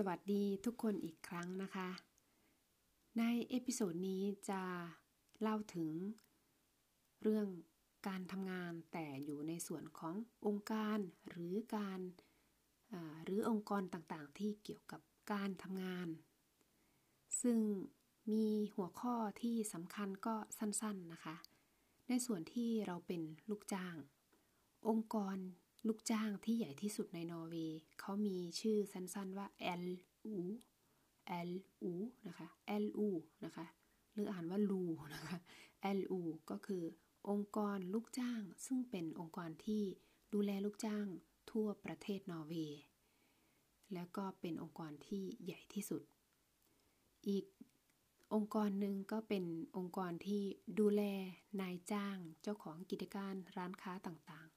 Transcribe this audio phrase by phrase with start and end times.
[0.00, 1.88] สวัสดีทุกคนอีกครั้งนะคะ
[3.18, 4.62] ใน episode นี้จะ
[5.40, 5.90] เล่าถึง
[7.22, 7.48] เรื่อง
[8.08, 10.14] การทำงานแต่อยู่ในส่วนของ
[10.46, 10.98] องค์การ
[11.28, 12.00] หรือการ
[13.24, 15.00] หรือองค์กรต่างๆ ที่เกี่ยวกับ
[15.32, 16.08] การทำงาน
[17.42, 17.58] ซึ่ง
[18.32, 21.36] มีหัวข้อที่สำคัญก็สั้นๆนะคะ
[22.08, 23.96] ในส่วนที่เราเป็นลูกจ้าง
[24.88, 25.36] องค์กร
[25.86, 29.46] ลูกจ้างที่ใหญ่ที่สุดในนอร์เวย์เขามีชื่อสั้นๆว่า
[29.82, 30.38] LU
[31.48, 31.92] LU
[32.26, 32.48] นะคะ
[32.82, 33.08] LU
[33.44, 33.66] นะคะ
[34.12, 34.82] หรืออ่านว่าลู
[35.14, 35.36] นะคะ
[35.96, 36.20] LU
[36.50, 36.82] ก็คือ
[37.30, 39.82] องค์กรลูกจ้าง ซึ่งเป็นองค์กรที่
[40.32, 41.06] ดูแลลูกจ้าง
[41.50, 42.80] ทั่วประเทศนอร์เวย์
[43.94, 46.02] แล้วก็เป็นองค์กรที่ใหญ่ที่สุด
[47.28, 47.44] อีก
[48.34, 49.44] องค์กรหนึ่งก็เป็น
[49.76, 50.42] องค์กรที่
[50.78, 51.02] ดูแล
[51.60, 54.48] นายจ้างเจ้าของกิจการร้านค้าต่าง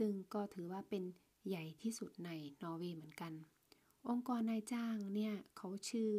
[0.00, 1.04] ซึ่งก็ถือว่าเป็น
[1.48, 2.30] ใหญ่ที่สุดใน
[2.62, 3.32] นอร์เวย์เหมือนกัน
[4.08, 6.10] องค์กรนายจ้างเนี่ยเขาชื่อ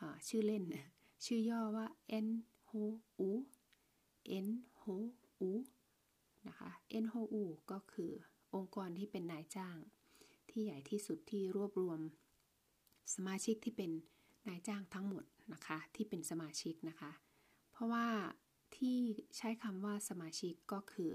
[0.00, 0.64] อชื่อเล่น
[1.24, 1.86] ชื่อย่อว่า
[2.26, 2.28] N
[2.68, 2.70] H
[3.28, 3.30] U
[4.46, 4.48] N
[4.82, 4.84] H
[5.48, 5.50] U
[6.48, 6.70] นะคะ
[7.02, 8.12] N H U ก็คือ
[8.54, 9.76] องค์กรที่เป็นนายจ้าง
[10.50, 12.00] ที่ใหญ่ที่สุดที่รวบรวม
[13.14, 13.90] สมาชิกที่เป็น
[14.48, 17.12] นายจ้างทั้งหมดนะคะที่เป็นสมาชิกนะคะ
[17.72, 18.06] เพราะว่า
[18.76, 18.98] ที่
[19.36, 21.12] ใช้คำว่าสมาชิกก็คือ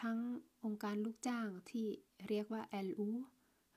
[0.00, 0.18] ทั้ง
[0.64, 1.86] องค์การลูกจ้างที่
[2.28, 3.08] เรียกว่า LU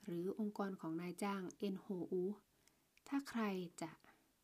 [0.03, 1.41] หรือองค์กรของนายจ้าง
[1.73, 2.21] NHU
[3.07, 3.43] ถ้าใคร
[3.81, 3.91] จะ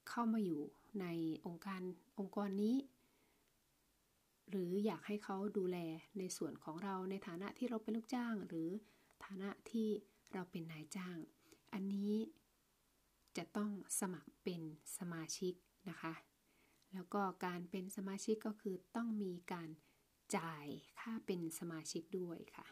[0.09, 0.61] เข้ามาอยู่
[1.01, 1.05] ใน
[1.45, 1.81] องค์การ
[2.19, 2.75] องค์กรนี้
[4.49, 5.77] หรืออยากให้เขาดูแล
[6.19, 8.69] ในส่วนของเราในฐานะที่เราเป็นลูกจ้าง หรือ
[9.25, 9.87] ฐานะที่
[10.33, 11.17] เราเป็นนายจ้าง
[11.73, 12.13] อันนี้
[13.37, 14.61] จะต้องสมัครเป็น
[14.97, 15.53] สมาชิก
[15.89, 16.13] นะคะ
[16.93, 19.69] แล้วก็การเป็นสมาชิกก็คือต้องมีการ
[20.35, 20.67] จ่าย
[20.99, 22.67] ค่าเป็นสมาชิกด้วยค่ะ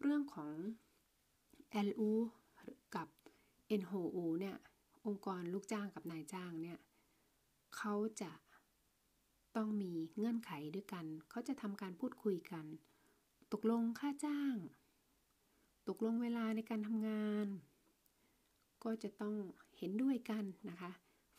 [0.00, 0.50] เรื่องของ
[1.86, 2.10] LU
[2.96, 3.08] กับ
[3.80, 4.56] NHO เนี่ย
[5.06, 6.78] องค์กรลูกจ้างกับนายจ้างเนี่ย
[7.76, 8.32] เขาจะ
[9.56, 12.64] ต้องมีเงื่อนไขด้วยกัน เขาจะทำการพูดคุยกัน
[13.52, 14.54] ตกลงค่าจ้าง
[15.88, 17.46] ตกลงเวลาในการทำงาน
[18.84, 19.34] ก็จะต้อง
[19.78, 20.90] เห็นด้วยกันนะคะ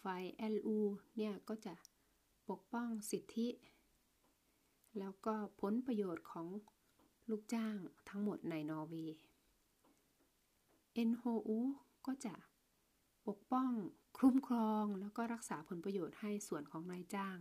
[0.04, 0.24] ฝ่าย
[0.54, 0.78] LU
[1.18, 1.74] เนี่ยก็จะ
[2.50, 3.48] ปกป้องสิทธิ
[5.00, 6.48] แล้วก็ผลประโยชน์ของ
[7.30, 7.76] ลูกจ้าง
[8.10, 9.18] ทั้งหมดในนอร์เวย์
[11.10, 11.50] NHO
[12.06, 12.34] ก็จะ
[13.28, 13.70] ปกป้อง
[14.18, 17.38] คุ้มครองแล้วก็รักษาผลประโยชน์ให้ส่วนของนายจ้าง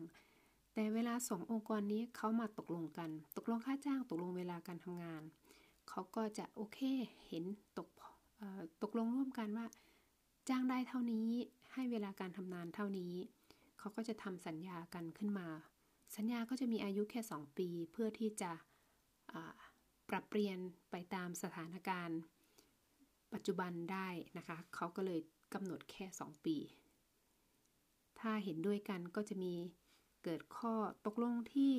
[0.75, 5.23] แต่เวลาสององค์กรนี้เขามาตกลงกัน ตกลงค่าจ้างตกลงเวลาการทำงาน
[5.89, 6.79] เขาก็จะโอเค
[7.27, 7.45] เห็น
[7.79, 7.89] ตก
[8.83, 9.67] ตกลงร่วมกันว่า
[10.49, 11.29] จ้างได้เท่านี้
[11.73, 13.15] ให้เวลาการทำงานเท่านี้
[13.79, 15.49] เขาก็จะทำสัญญากันขึ้นมา
[16.17, 18.53] สัญญาก็จะมีอายุแค่ 2 ปีเพื่อที่จะ
[20.09, 20.59] ปรับเปลี่ยน
[20.91, 22.21] ไปตามสถานการณ์
[23.33, 25.21] ปัจจุบันได้นะคะ เขาก็เลย
[25.55, 26.57] กำหนดแค่ 2 ปี
[28.21, 29.55] ถ้าเห็นด้วยกันก็จะมี
[30.25, 30.75] เกิดข้อ
[31.07, 31.75] ตกลงที่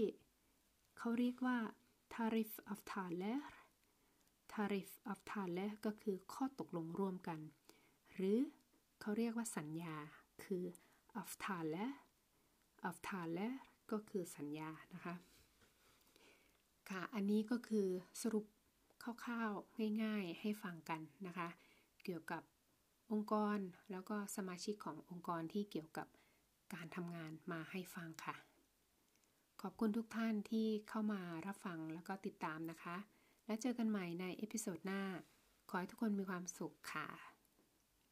[0.97, 1.57] เขาเรียกว่า
[2.13, 3.41] tariff of t a l e r
[4.53, 7.39] tariff of t a l e r ก็คือข้อตกลงร่วมกัน
[8.13, 8.39] หรือ
[8.99, 9.95] เขาเรียกว่าสัญญา
[10.43, 10.63] คือ
[11.21, 11.91] of t a l e r
[12.89, 13.53] of t a l e r
[13.91, 15.15] ก็คือสัญญานะคะ
[16.89, 17.87] ค่ะอันนี้ก็คือ
[18.21, 18.45] สรุป
[19.03, 21.47] คร่าวๆง่ายๆให้ฟังกันนะคะ
[22.03, 22.43] เกี่ยวกับ
[23.11, 23.57] องค์กร
[23.91, 26.07] แล้วก็สมาชิกขององค์กรที่เกี่ยวกับ
[26.73, 28.35] การทำงานมาให้ฟังค่ะ
[29.61, 32.97] ขอบคุณทุกท่านที่เข้ามารับฟังแล้วก็ติดตามนะคะ
[33.45, 35.03] แล้วเจอกันใหม่ใน episode หน้า
[35.69, 37.30] ขอให้ทุกคนมีความสุขค่ะ